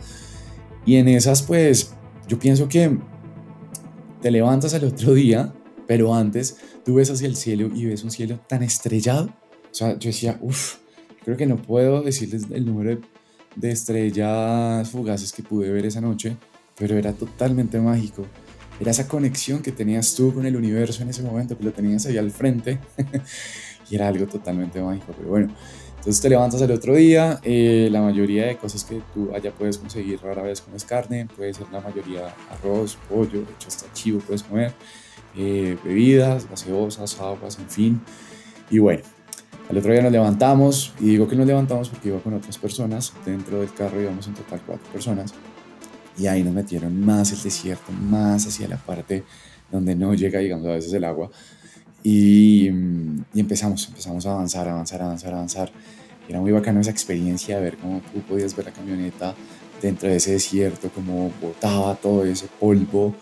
y 0.85 0.95
en 0.95 1.07
esas, 1.07 1.43
pues, 1.43 1.93
yo 2.27 2.39
pienso 2.39 2.67
que 2.67 2.97
te 4.21 4.31
levantas 4.31 4.73
al 4.73 4.85
otro 4.85 5.13
día, 5.13 5.53
pero 5.87 6.13
antes 6.13 6.57
tú 6.83 6.95
ves 6.95 7.09
hacia 7.09 7.27
el 7.27 7.35
cielo 7.35 7.69
y 7.73 7.85
ves 7.85 8.03
un 8.03 8.11
cielo 8.11 8.39
tan 8.47 8.63
estrellado. 8.63 9.25
O 9.71 9.73
sea, 9.73 9.97
yo 9.97 10.09
decía, 10.09 10.37
uff, 10.41 10.77
creo 11.23 11.37
que 11.37 11.45
no 11.45 11.57
puedo 11.57 12.01
decirles 12.01 12.43
el 12.51 12.65
número 12.65 12.91
de, 12.91 13.01
estrellas 13.61 14.89
fugaces 14.89 15.31
que 15.31 15.43
pude 15.43 15.71
ver 15.71 15.85
esa 15.85 16.01
noche, 16.01 16.37
pero 16.77 16.97
era 16.97 17.13
totalmente 17.13 17.79
mágico. 17.79 18.25
Era 18.79 18.91
esa 18.91 19.07
conexión 19.07 19.61
que 19.61 19.71
tenías 19.71 20.15
tú 20.15 20.33
con 20.33 20.45
el 20.45 20.55
universo 20.55 21.03
en 21.03 21.09
ese 21.09 21.21
momento, 21.21 21.57
que 21.57 21.63
lo 21.63 21.71
tenías 21.71 22.05
ahí 22.05 22.17
al 22.17 22.31
frente, 22.31 22.79
y 23.89 23.95
era 23.95 24.07
algo 24.07 24.25
totalmente 24.25 24.81
mágico. 24.81 25.13
Pero 25.15 25.29
bueno, 25.29 25.53
entonces 26.03 26.21
te 26.21 26.29
levantas 26.29 26.61
el 26.61 26.71
otro 26.71 26.95
día, 26.95 27.39
eh, 27.43 27.87
la 27.89 28.01
mayoría 28.01 28.47
de 28.47 28.57
cosas 28.57 28.83
que 28.83 29.01
tú 29.13 29.33
allá 29.33 29.53
puedes 29.53 29.77
conseguir 29.77 30.19
rara 30.21 30.41
vez 30.41 30.59
comes 30.59 30.83
carne, 30.83 31.27
puede 31.33 31.53
ser 31.53 31.67
la 31.71 31.79
mayoría 31.79 32.33
arroz, 32.51 32.97
pollo, 33.07 33.39
de 33.45 33.53
hecho 33.53 33.69
hasta 33.69 33.91
chivo 33.93 34.19
puedes 34.19 34.43
comer, 34.43 34.73
eh, 35.37 35.77
bebidas, 35.81 36.49
gaseosas, 36.49 37.17
aguas, 37.21 37.57
en 37.57 37.69
fin. 37.69 38.01
Y 38.69 38.79
bueno, 38.79 39.03
al 39.69 39.77
otro 39.77 39.91
día 39.91 40.01
nos 40.01 40.11
levantamos, 40.11 40.93
y 40.99 41.05
digo 41.05 41.27
que 41.27 41.35
nos 41.35 41.47
levantamos 41.47 41.89
porque 41.89 42.09
iba 42.09 42.19
con 42.19 42.33
otras 42.33 42.57
personas, 42.57 43.13
dentro 43.25 43.59
del 43.59 43.73
carro 43.73 44.01
íbamos 44.01 44.27
en 44.27 44.33
total 44.33 44.61
cuatro 44.65 44.91
personas, 44.91 45.33
y 46.17 46.27
ahí 46.27 46.43
nos 46.43 46.53
metieron 46.53 46.99
más 47.03 47.31
el 47.31 47.41
desierto, 47.41 47.91
más 47.91 48.45
hacia 48.45 48.67
la 48.67 48.77
parte 48.77 49.23
donde 49.71 49.95
no 49.95 50.13
llega, 50.13 50.39
digamos, 50.39 50.67
a 50.67 50.73
veces 50.73 50.93
el 50.93 51.03
agua. 51.03 51.31
Y, 52.03 52.69
y, 53.33 53.39
empezamos, 53.39 53.87
empezamos 53.87 54.25
a 54.25 54.33
avanzar, 54.33 54.67
avanzar, 54.67 55.01
avanzar, 55.01 55.33
avanzar. 55.33 55.71
Era 56.27 56.39
muy 56.39 56.51
bacano 56.51 56.79
esa 56.81 56.91
experiencia 56.91 57.57
de 57.57 57.63
ver 57.63 57.77
cómo 57.77 58.01
tú 58.13 58.19
podías 58.21 58.55
ver 58.55 58.65
la 58.65 58.71
camioneta 58.71 59.33
dentro 59.81 60.09
de 60.09 60.17
ese 60.17 60.31
desierto, 60.31 60.89
cómo 60.93 61.31
botaba 61.41 61.95
todo 61.95 62.23
ese 62.25 62.47
polvo 62.59 63.15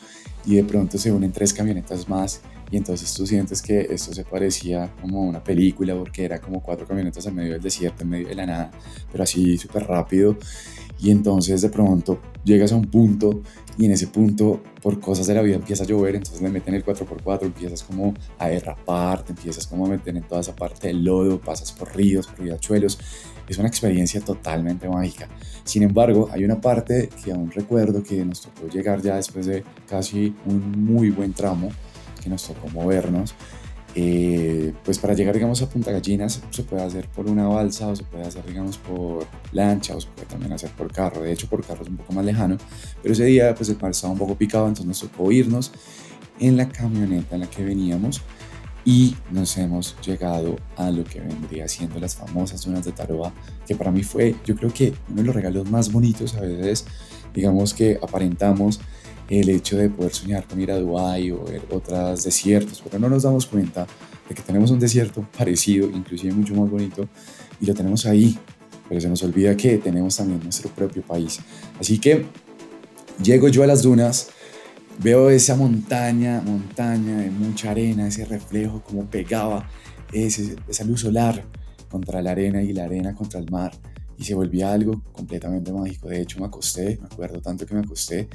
y 0.46 0.56
de 0.56 0.64
pronto 0.64 0.98
se 0.98 1.12
unen 1.12 1.32
tres 1.32 1.54
camionetas 1.54 2.08
más 2.08 2.42
y 2.72 2.78
entonces 2.78 3.14
tú 3.14 3.28
sientes 3.28 3.62
que 3.62 3.88
esto 3.92 4.14
se 4.14 4.24
parecía 4.24 4.94
como 5.02 5.22
una 5.24 5.44
película 5.44 5.94
porque 5.96 6.24
era 6.24 6.40
como 6.40 6.64
cuatro 6.64 6.88
camionetas 6.88 7.26
en 7.26 7.36
medio 7.36 7.54
del 7.54 7.62
desierto, 7.62 8.04
en 8.04 8.10
medio 8.10 8.28
de 8.30 8.36
la 8.36 8.46
nada, 8.46 8.72
pero 9.12 9.24
así 9.24 9.58
súper 9.58 9.84
rápido 9.84 10.38
y 11.02 11.10
entonces 11.10 11.62
de 11.62 11.70
pronto 11.70 12.20
llegas 12.44 12.72
a 12.72 12.76
un 12.76 12.86
punto 12.86 13.42
y 13.78 13.86
en 13.86 13.92
ese 13.92 14.08
punto 14.08 14.62
por 14.82 15.00
cosas 15.00 15.28
de 15.28 15.34
la 15.34 15.42
vida 15.42 15.56
empieza 15.56 15.84
a 15.84 15.88
llover, 15.88 16.16
entonces 16.16 16.42
le 16.42 16.50
meten 16.50 16.76
el 16.76 16.86
4x4, 16.86 17.44
empiezas 17.44 17.84
como 17.84 18.14
a 18.38 18.48
derrapar, 18.48 19.24
te 19.24 19.32
empiezas 19.32 19.66
como 19.66 19.86
a 19.86 19.90
meter 19.90 20.16
en 20.16 20.24
toda 20.24 20.42
esa 20.42 20.56
parte 20.56 20.88
del 20.88 21.04
lodo, 21.04 21.40
pasas 21.40 21.72
por 21.72 21.96
ríos, 21.96 22.28
por 22.28 22.42
riachuelos, 22.42 23.00
es 23.48 23.58
una 23.58 23.68
experiencia 23.68 24.22
totalmente 24.22 24.88
mágica. 24.88 25.28
Sin 25.64 25.84
embargo, 25.84 26.30
hay 26.32 26.44
una 26.44 26.62
parte 26.62 27.10
que 27.24 27.32
aún 27.32 27.52
recuerdo 27.52 28.04
que 28.04 28.24
nos 28.24 28.42
tocó 28.42 28.68
llegar 28.68 29.02
ya 29.02 29.16
después 29.16 29.46
de 29.46 29.64
casi 29.88 30.36
un 30.46 30.84
muy 30.84 31.10
buen 31.10 31.34
tramo, 31.34 31.72
que 32.22 32.30
nos 32.30 32.48
tocó 32.48 32.70
movernos, 32.70 33.36
Eh, 33.94 34.72
pues 34.86 34.98
para 35.00 35.14
llegar, 35.14 35.34
digamos, 35.34 35.62
a 35.62 35.68
Punta 35.68 35.92
Gallinas 35.92 36.42
se 36.50 36.64
puede 36.64 36.82
hacer 36.82 37.10
por 37.10 37.28
una 37.28 37.50
balsa 37.50 37.90
o 37.90 37.96
se 37.96 38.04
puede 38.04 38.24
hacer, 38.26 38.46
digamos, 38.46 38.78
por 38.78 39.28
lancha 39.52 39.98
o 39.98 40.00
se 40.00 40.08
puede 40.08 40.28
también 40.28 40.54
hacer 40.54 40.70
por 40.70 40.94
carro. 40.94 41.22
De 41.22 41.34
hecho, 41.34 41.48
por 41.50 41.62
carro 41.66 41.84
es 41.84 41.90
un 41.90 41.98
poco 41.98 42.14
más 42.14 42.24
lejano, 42.24 42.56
pero 43.02 43.14
ese 43.14 43.26
día 43.26 43.54
pues 43.54 43.68
el 43.68 43.78
mar 43.82 43.92
estaba 43.92 44.14
un 44.14 44.20
poco 44.20 44.36
picado, 44.36 44.66
entonces 44.70 44.86
nos 44.86 45.02
tocó 45.02 45.30
irnos 45.30 45.74
en 46.40 46.56
la 46.56 46.70
camioneta 46.70 47.36
en 47.36 47.42
la 47.42 47.50
que 47.50 47.66
veníamos 47.66 48.22
y 48.86 49.14
nos 49.30 49.58
hemos 49.58 49.98
llegado 50.02 50.56
a 50.78 50.90
lo 50.90 51.04
que 51.04 51.20
vendría 51.20 51.68
siendo 51.68 52.00
las 52.00 52.16
famosas 52.16 52.64
dunas 52.64 52.86
de 52.86 52.94
Taroa, 52.94 53.34
que 53.68 53.76
para 53.76 53.92
mí 53.92 54.04
fue, 54.04 54.36
yo 54.46 54.56
creo 54.56 54.72
que 54.74 54.94
uno 55.10 55.18
de 55.18 55.24
los 55.24 55.36
regalos 55.36 55.70
más 55.70 55.92
bonitos 55.92 56.34
a 56.36 56.40
veces, 56.40 56.86
digamos 57.34 57.74
que 57.74 58.00
aparentamos 58.02 58.80
el 59.40 59.50
hecho 59.50 59.78
de 59.78 59.90
poder 59.90 60.14
soñar 60.14 60.46
con 60.46 60.60
ir 60.60 60.72
a 60.72 60.78
Dubái 60.78 61.32
o 61.32 61.44
ver 61.46 61.62
otros 61.72 62.24
desiertos, 62.24 62.82
pero 62.84 63.00
no 63.00 63.10
nos 63.10 63.24
damos 63.24 63.46
cuenta 63.46 63.88
de 64.28 64.36
que 64.36 64.42
tenemos 64.42 64.72
un 64.72 64.80
desierto 64.80 65.26
parecido, 65.38 65.90
inclusive 65.90 66.34
mucho 66.34 66.54
más 66.54 66.70
bonito, 66.70 67.08
y 67.62 67.66
lo 67.66 67.74
tenemos 67.74 68.06
ahí, 68.06 68.38
pero 68.90 69.00
se 69.00 69.08
nos 69.08 69.24
olvida 69.24 69.56
que 69.56 69.78
tenemos 69.78 70.18
también 70.18 70.42
nuestro 70.44 70.70
propio 70.72 71.02
país. 71.02 71.40
Así 71.80 71.98
que 71.98 72.26
llego 73.24 73.48
yo 73.48 73.64
a 73.64 73.68
las 73.68 73.84
dunas, 73.84 74.28
veo 75.00 75.30
esa 75.30 75.56
montaña, 75.56 76.42
montaña 76.42 77.20
de 77.20 77.32
mucha 77.32 77.72
arena, 77.72 78.08
ese 78.08 78.26
reflejo 78.26 78.84
como 78.84 79.06
pegaba 79.06 79.70
ese, 80.12 80.58
esa 80.68 80.84
luz 80.84 81.02
solar 81.02 81.42
contra 81.90 82.22
la 82.22 82.32
arena 82.32 82.62
y 82.62 82.74
la 82.74 82.84
arena 82.84 83.16
contra 83.16 83.40
el 83.40 83.50
mar 83.50 83.72
y 84.22 84.24
se 84.24 84.36
volvía 84.36 84.72
algo 84.72 85.02
completamente 85.12 85.74
mágico. 85.74 86.08
De 86.08 86.22
hecho 86.22 86.40
me 86.40 86.46
acosté, 86.46 87.00
me 87.02 87.08
acuerdo 87.08 87.42
tanto 87.42 87.66
que 87.66 87.74
me 87.74 87.80
acosté 87.80 88.30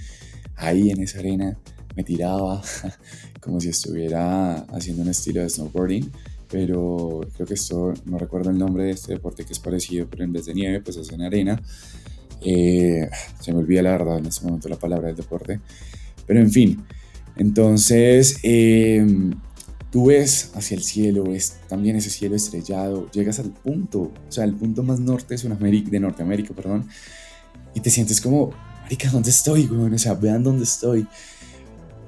ahí 0.56 0.90
en 0.90 1.00
esa 1.00 1.20
arena, 1.20 1.56
me 1.94 2.02
tiraba 2.02 2.60
como 3.40 3.60
si 3.60 3.68
estuviera 3.68 4.56
haciendo 4.72 5.02
un 5.02 5.08
estilo 5.08 5.42
de 5.42 5.48
snowboarding, 5.48 6.10
pero 6.50 7.20
creo 7.34 7.46
que 7.46 7.54
esto, 7.54 7.94
no 8.04 8.18
recuerdo 8.18 8.50
el 8.50 8.58
nombre 8.58 8.84
de 8.84 8.90
este 8.90 9.12
deporte 9.12 9.44
que 9.44 9.52
es 9.52 9.60
parecido, 9.60 10.08
pero 10.10 10.24
en 10.24 10.32
vez 10.32 10.46
de 10.46 10.54
nieve 10.54 10.80
pues 10.80 10.96
es 10.96 11.10
en 11.12 11.22
arena. 11.22 11.62
Eh, 12.40 13.08
se 13.40 13.52
me 13.52 13.60
olvida 13.60 13.80
la 13.82 13.92
verdad 13.92 14.18
en 14.18 14.26
este 14.26 14.44
momento 14.44 14.68
la 14.68 14.76
palabra 14.76 15.06
del 15.06 15.16
deporte, 15.16 15.60
pero 16.26 16.40
en 16.40 16.50
fin, 16.50 16.84
entonces 17.36 18.40
em, 18.42 19.32
tú 19.90 20.06
ves 20.06 20.50
hacia 20.54 20.76
el 20.76 20.82
cielo, 20.82 21.24
ves 21.24 21.58
también 21.68 21.96
ese 21.96 22.10
cielo 22.10 22.36
estrellado, 22.36 23.10
llegas 23.10 23.38
al 23.38 23.50
punto, 23.50 24.00
o 24.00 24.32
sea, 24.32 24.44
el 24.44 24.54
punto 24.54 24.82
más 24.82 25.00
norte 25.00 25.34
de, 25.34 25.38
Sudamérica, 25.38 25.90
de 25.90 26.00
Norteamérica, 26.00 26.54
perdón, 26.54 26.88
y 27.74 27.80
te 27.80 27.90
sientes 27.90 28.20
como, 28.20 28.52
marica, 28.82 29.10
¿dónde 29.10 29.30
estoy, 29.30 29.66
O 29.66 29.98
sea, 29.98 30.14
vean 30.14 30.42
dónde 30.42 30.64
estoy. 30.64 31.06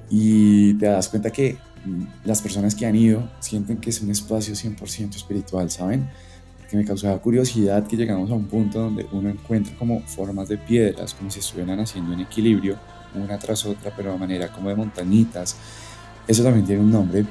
Y 0.09 0.73
te 0.75 0.87
das 0.87 1.07
cuenta 1.09 1.29
que 1.29 1.57
mm, 1.85 2.03
las 2.25 2.41
personas 2.41 2.73
que 2.73 2.87
han 2.87 2.95
ido 2.95 3.29
sienten 3.39 3.77
que 3.77 3.91
es 3.91 4.01
un 4.01 4.09
espacio 4.09 4.55
100% 4.55 5.15
espiritual, 5.15 5.69
¿saben? 5.69 6.09
Porque 6.57 6.75
me 6.75 6.85
causaba 6.85 7.21
curiosidad 7.21 7.85
que 7.85 7.95
llegamos 7.95 8.31
a 8.31 8.33
un 8.33 8.45
punto 8.45 8.79
donde 8.79 9.05
uno 9.11 9.29
encuentra 9.29 9.75
como 9.77 10.01
formas 10.01 10.49
de 10.49 10.57
piedras, 10.57 11.13
como 11.13 11.29
si 11.29 11.39
estuvieran 11.39 11.79
haciendo 11.79 12.13
un 12.13 12.19
equilibrio 12.21 12.77
una 13.15 13.37
tras 13.39 13.65
otra, 13.65 13.91
pero 13.95 14.11
de 14.11 14.17
manera 14.17 14.51
como 14.51 14.69
de 14.69 14.75
montañitas. 14.75 15.55
Eso 16.27 16.43
también 16.43 16.65
tiene 16.65 16.81
un 16.81 16.91
nombre 16.91 17.25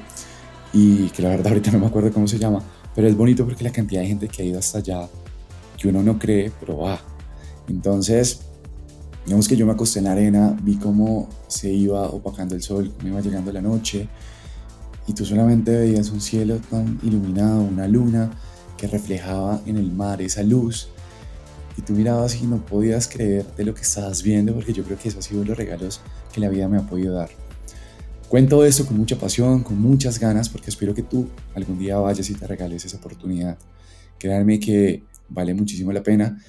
y 0.73 1.09
que 1.09 1.21
la 1.21 1.29
verdad 1.29 1.47
ahorita 1.47 1.71
no 1.71 1.79
me 1.79 1.87
acuerdo 1.87 2.11
cómo 2.11 2.27
se 2.27 2.37
llama, 2.37 2.61
pero 2.95 3.07
es 3.07 3.15
bonito 3.15 3.45
porque 3.45 3.63
la 3.63 3.71
cantidad 3.71 4.01
de 4.01 4.07
gente 4.07 4.27
que 4.27 4.41
ha 4.41 4.45
ido 4.45 4.59
hasta 4.59 4.79
allá, 4.79 5.07
que 5.77 5.87
uno 5.87 6.03
no 6.03 6.19
cree, 6.19 6.51
pero 6.59 6.77
va. 6.77 6.99
Entonces, 7.67 8.41
digamos 9.25 9.47
que 9.47 9.55
yo 9.55 9.65
me 9.65 9.73
acosté 9.73 9.99
en 9.99 10.05
la 10.05 10.11
arena, 10.11 10.57
vi 10.61 10.75
cómo 10.75 11.29
se 11.47 11.71
iba 11.71 12.07
opacando 12.09 12.55
el 12.55 12.61
sol, 12.61 12.93
cómo 12.97 13.09
iba 13.09 13.21
llegando 13.21 13.51
la 13.51 13.61
noche, 13.61 14.07
y 15.07 15.13
tú 15.13 15.25
solamente 15.25 15.75
veías 15.75 16.11
un 16.11 16.21
cielo 16.21 16.57
tan 16.69 16.99
iluminado, 17.03 17.61
una 17.61 17.87
luna 17.87 18.31
que 18.77 18.87
reflejaba 18.87 19.59
en 19.65 19.77
el 19.77 19.91
mar 19.91 20.21
esa 20.21 20.43
luz 20.43 20.89
y 21.77 21.81
tú 21.81 21.93
mirabas 21.93 22.35
y 22.41 22.45
no 22.45 22.57
podías 22.57 23.07
creer 23.07 23.45
de 23.55 23.65
lo 23.65 23.73
que 23.73 23.81
estabas 23.81 24.21
viendo, 24.21 24.53
porque 24.53 24.73
yo 24.73 24.83
creo 24.83 24.97
que 24.97 25.09
eso 25.09 25.19
ha 25.19 25.21
sido 25.21 25.43
los 25.43 25.57
regalos 25.57 26.01
que 26.33 26.41
la 26.41 26.49
vida 26.49 26.67
me 26.67 26.77
ha 26.77 26.81
podido 26.81 27.13
dar. 27.13 27.29
Cuento 28.29 28.63
esto 28.63 28.85
con 28.85 28.97
mucha 28.97 29.17
pasión, 29.17 29.63
con 29.63 29.79
muchas 29.81 30.19
ganas, 30.19 30.47
porque 30.47 30.69
espero 30.69 30.93
que 30.93 31.03
tú 31.03 31.27
algún 31.55 31.79
día 31.79 31.97
vayas 31.97 32.29
y 32.29 32.35
te 32.35 32.45
regales 32.47 32.85
esa 32.85 32.97
oportunidad. 32.97 33.57
Créanme 34.17 34.59
que 34.59 35.03
vale 35.27 35.53
muchísimo 35.53 35.91
la 35.91 36.03
pena. 36.03 36.39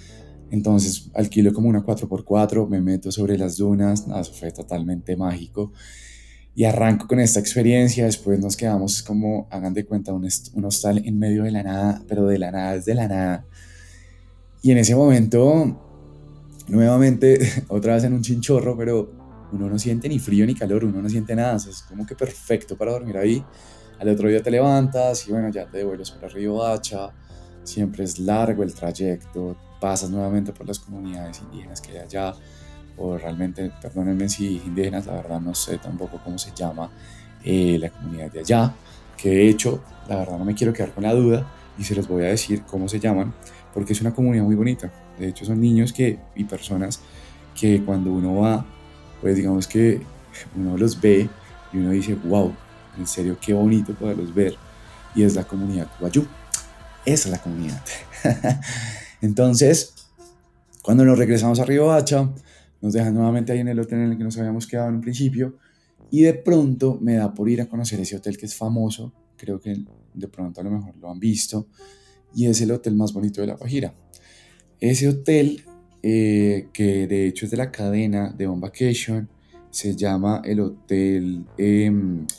Entonces 0.51 1.11
alquilo 1.15 1.53
como 1.53 1.69
una 1.69 1.83
4x4, 1.83 2.69
me 2.69 2.81
meto 2.81 3.11
sobre 3.11 3.39
las 3.39 3.57
dunas, 3.57 4.07
eso 4.07 4.33
fue 4.33 4.53
totalmente 4.53 5.17
mágico. 5.17 5.73
Y 6.55 6.65
arranco 6.65 7.07
con 7.07 7.19
esta 7.19 7.41
experiencia, 7.41 8.05
después 8.05 8.39
nos 8.41 8.57
quedamos 8.57 9.03
como, 9.03 9.49
hagan 9.51 9.73
de 9.73 9.87
cuenta, 9.87 10.13
un, 10.13 10.29
un 10.55 10.65
hostal 10.65 11.03
en 11.05 11.19
medio 11.19 11.45
de 11.45 11.53
la 11.53 11.63
nada, 11.63 12.03
pero 12.07 12.27
de 12.27 12.39
la 12.39 12.51
nada 12.51 12.75
es 12.75 12.85
de 12.85 12.95
la 12.95 13.09
nada 13.09 13.47
y 14.63 14.73
en 14.73 14.79
ese 14.79 14.95
momento, 14.95 15.79
nuevamente, 16.69 17.39
otra 17.69 17.95
vez 17.95 18.05
en 18.05 18.13
un 18.13 18.23
chinchorro, 18.23 18.77
pero 18.77 19.11
uno 19.53 19.69
no 19.69 19.79
siente 19.79 20.09
ni 20.09 20.19
frío 20.19 20.47
ni 20.47 20.55
calor, 20.55 20.85
uno 20.85 21.03
no 21.03 21.09
siente 21.09 21.35
nada, 21.35 21.57
es 21.57 21.83
como 21.89 22.07
que 22.07 22.15
perfecto 22.15 22.77
para 22.77 22.93
dormir 22.93 23.17
ahí. 23.17 23.45
Al 23.99 24.09
otro 24.09 24.29
día 24.29 24.43
te 24.43 24.51
levantas 24.51 25.29
y 25.29 25.33
bueno, 25.33 25.51
ya 25.51 25.67
te 25.67 25.79
devuelves 25.79 26.11
para 26.11 26.29
Río 26.29 26.65
Hacha, 26.65 27.11
siempre 27.63 28.05
es 28.05 28.19
largo 28.19 28.63
el 28.63 28.73
trayecto, 28.73 29.57
pasas 29.81 30.11
nuevamente 30.11 30.53
por 30.53 30.67
las 30.67 30.79
comunidades 30.79 31.41
indígenas 31.41 31.81
que 31.81 31.93
hay 31.93 31.99
allá, 31.99 32.35
o 32.97 33.17
realmente, 33.17 33.71
perdónenme 33.81 34.29
si 34.29 34.57
indígenas, 34.59 35.07
la 35.07 35.15
verdad 35.15 35.41
no 35.41 35.55
sé 35.55 35.79
tampoco 35.79 36.21
cómo 36.23 36.39
se 36.39 36.53
llama 36.55 36.91
eh, 37.45 37.79
la 37.79 37.91
comunidad 37.91 38.31
de 38.31 38.41
allá, 38.41 38.75
que 39.17 39.31
de 39.31 39.49
hecho, 39.49 39.83
la 40.09 40.17
verdad 40.17 40.39
no 40.39 40.45
me 40.45 40.55
quiero 40.55 40.73
quedar 40.73 40.93
con 40.93 41.03
la 41.03 41.15
duda 41.15 41.47
y 41.79 41.85
se 41.85 41.95
los 41.95 42.09
voy 42.09 42.25
a 42.25 42.29
decir 42.29 42.63
cómo 42.63 42.89
se 42.89 43.01
llaman, 43.01 43.35
porque 43.73 43.93
es 43.93 44.01
una 44.01 44.13
comunidad 44.13 44.45
muy 44.45 44.55
bonita. 44.55 44.91
De 45.19 45.29
hecho, 45.29 45.45
son 45.45 45.61
niños 45.61 45.93
que, 45.93 46.19
y 46.35 46.45
personas 46.45 47.01
que 47.59 47.83
cuando 47.85 48.11
uno 48.13 48.37
va, 48.37 48.65
pues 49.21 49.37
digamos 49.37 49.67
que 49.67 50.01
uno 50.57 50.77
los 50.77 51.01
ve 51.01 51.29
y 51.73 51.79
uno 51.79 51.91
dice, 51.91 52.15
wow, 52.15 52.55
en 52.99 53.07
serio, 53.07 53.37
qué 53.41 53.53
bonito 53.53 53.95
poderlos 53.95 54.35
ver. 54.35 54.55
Y 55.15 55.23
es 55.23 55.35
la 55.35 55.45
comunidad 55.45 55.89
Guayú. 55.99 56.27
Esa 57.05 57.29
es 57.29 57.33
la 57.33 57.43
comunidad. 57.43 57.83
Entonces, 59.21 59.95
cuando 60.83 61.05
nos 61.05 61.19
regresamos 61.19 61.59
a 61.61 61.65
Río 61.65 61.93
Hacha, 61.93 62.31
nos 62.81 62.93
dejan 62.93 63.15
nuevamente 63.15 63.53
ahí 63.53 63.61
en 63.61 63.69
el 63.69 63.81
hotel 63.81 64.01
en 64.01 64.13
el 64.13 64.19
que 64.19 64.25
nos 64.25 64.39
habíamos 64.39 64.67
quedado 64.67 64.89
en 64.89 64.97
un 64.97 65.01
principio. 65.01 65.57
Y 66.11 66.23
de 66.23 66.35
pronto 66.35 66.99
me 67.01 67.15
da 67.15 67.33
por 67.33 67.49
ir 67.49 67.61
a 67.61 67.67
conocer 67.67 68.01
ese 68.01 68.17
hotel 68.17 68.37
que 68.37 68.47
es 68.47 68.55
famoso. 68.55 69.13
Creo 69.37 69.61
que 69.61 69.85
de 70.15 70.29
pronto 70.29 70.61
a 70.61 70.65
lo 70.65 70.71
mejor 70.71 70.97
lo 70.97 71.11
han 71.11 71.21
visto 71.21 71.67
y 72.35 72.47
es 72.47 72.61
el 72.61 72.71
hotel 72.73 72.95
más 72.95 73.13
bonito 73.13 73.41
de 73.41 73.49
La 73.49 73.55
Guajira. 73.55 73.95
Ese 74.81 75.09
hotel, 75.09 75.65
eh, 76.03 76.69
que 76.73 77.07
de 77.07 77.27
hecho 77.27 77.45
es 77.45 77.51
de 77.51 77.57
la 77.57 77.71
cadena 77.71 78.31
de 78.31 78.47
On 78.47 78.61
Vacation, 78.61 79.29
se 79.71 79.95
llama 79.95 80.43
el 80.45 80.61
hotel, 80.61 81.45
eh, 81.57 81.91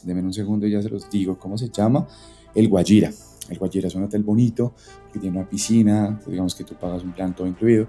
denme 0.03 0.21
un 0.21 0.33
segundo 0.33 0.67
y 0.67 0.71
ya 0.71 0.81
se 0.81 0.89
los 0.89 1.09
digo, 1.09 1.37
¿cómo 1.37 1.57
se 1.57 1.69
llama? 1.69 2.07
El 2.53 2.67
Guajira. 2.67 3.11
El 3.49 3.57
Guajira 3.57 3.87
es 3.87 3.95
un 3.95 4.03
hotel 4.03 4.23
bonito, 4.23 4.73
que 5.11 5.19
tiene 5.19 5.37
una 5.37 5.49
piscina, 5.49 6.19
digamos 6.27 6.55
que 6.55 6.63
tú 6.63 6.75
pagas 6.75 7.03
un 7.03 7.13
plan 7.13 7.35
todo 7.35 7.47
incluido. 7.47 7.87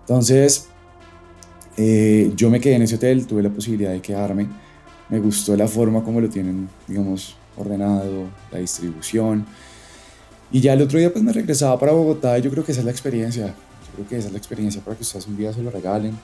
Entonces, 0.00 0.68
eh, 1.76 2.32
yo 2.36 2.50
me 2.50 2.60
quedé 2.60 2.74
en 2.74 2.82
ese 2.82 2.96
hotel, 2.96 3.26
tuve 3.26 3.42
la 3.42 3.50
posibilidad 3.50 3.90
de 3.90 4.00
quedarme. 4.00 4.48
Me 5.08 5.18
gustó 5.18 5.56
la 5.56 5.68
forma 5.68 6.02
como 6.02 6.20
lo 6.20 6.28
tienen, 6.28 6.68
digamos, 6.86 7.36
ordenado, 7.56 8.28
la 8.52 8.58
distribución. 8.58 9.46
Y 10.52 10.60
ya 10.60 10.74
el 10.74 10.82
otro 10.82 10.98
día 10.98 11.12
pues 11.12 11.24
me 11.24 11.32
regresaba 11.32 11.78
para 11.78 11.92
Bogotá 11.92 12.38
y 12.38 12.42
yo 12.42 12.50
creo 12.50 12.64
que 12.64 12.72
esa 12.72 12.80
es 12.80 12.84
la 12.84 12.90
experiencia. 12.92 13.54
Creo 13.94 14.08
que 14.08 14.18
esa 14.18 14.28
es 14.28 14.32
la 14.32 14.38
experiencia 14.38 14.80
para 14.82 14.96
que 14.96 15.02
ustedes 15.02 15.26
un 15.26 15.36
día 15.36 15.52
se 15.52 15.62
lo 15.62 15.70
regalen, 15.70 16.18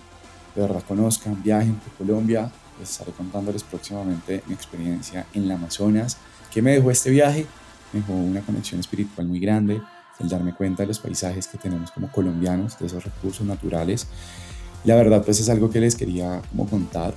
de 0.54 0.60
verdad 0.62 0.82
conozcan, 0.86 1.42
viajen 1.42 1.74
por 1.76 2.06
Colombia. 2.06 2.50
Les 2.78 2.90
estaré 2.90 3.12
contándoles 3.12 3.62
próximamente 3.62 4.42
mi 4.46 4.54
experiencia 4.54 5.26
en 5.34 5.48
la 5.48 5.54
Amazonas. 5.54 6.16
¿Qué 6.52 6.62
me 6.62 6.72
dejó 6.72 6.90
este 6.90 7.10
viaje? 7.10 7.46
Me 7.92 8.00
dejó 8.00 8.14
una 8.14 8.40
conexión 8.40 8.80
espiritual 8.80 9.26
muy 9.26 9.38
grande, 9.38 9.80
el 10.18 10.28
darme 10.28 10.54
cuenta 10.54 10.82
de 10.82 10.88
los 10.88 10.98
paisajes 10.98 11.46
que 11.46 11.58
tenemos 11.58 11.90
como 11.90 12.10
colombianos, 12.10 12.78
de 12.78 12.86
esos 12.86 13.04
recursos 13.04 13.46
naturales. 13.46 14.06
La 14.84 14.96
verdad 14.96 15.22
pues 15.24 15.40
es 15.40 15.48
algo 15.48 15.70
que 15.70 15.80
les 15.80 15.94
quería 15.94 16.42
como 16.50 16.68
contar 16.68 17.14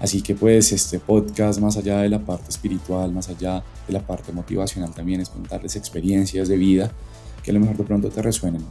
Así 0.00 0.22
que 0.22 0.34
pues 0.34 0.72
este 0.72 0.98
podcast, 0.98 1.60
más 1.60 1.76
allá 1.76 2.00
de 2.00 2.08
la 2.08 2.18
parte 2.18 2.50
espiritual, 2.50 3.12
más 3.12 3.28
allá 3.28 3.62
de 3.86 3.92
la 3.92 4.00
parte 4.00 4.32
motivacional, 4.32 4.92
también 4.92 5.20
es 5.20 5.30
contarles 5.30 5.76
experiencias 5.76 6.48
de 6.48 6.56
vida 6.56 6.90
que 7.42 7.50
a 7.50 7.54
lo 7.54 7.60
mejor 7.60 7.76
de 7.76 7.84
pronto 7.84 8.08
te 8.10 8.20
resuenen. 8.20 8.62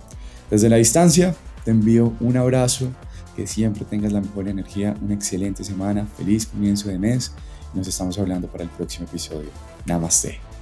Desde 0.49 0.69
la 0.69 0.77
distancia, 0.77 1.35
te 1.65 1.71
envío 1.71 2.13
un 2.19 2.37
abrazo, 2.37 2.89
que 3.35 3.47
siempre 3.47 3.85
tengas 3.85 4.13
la 4.13 4.21
mejor 4.21 4.47
energía, 4.47 4.95
una 5.01 5.15
excelente 5.15 5.63
semana, 5.63 6.07
feliz 6.17 6.45
comienzo 6.45 6.89
de 6.89 6.99
mes. 6.99 7.31
Nos 7.73 7.87
estamos 7.87 8.17
hablando 8.19 8.47
para 8.47 8.63
el 8.63 8.69
próximo 8.69 9.07
episodio. 9.07 9.49
Namaste. 9.85 10.52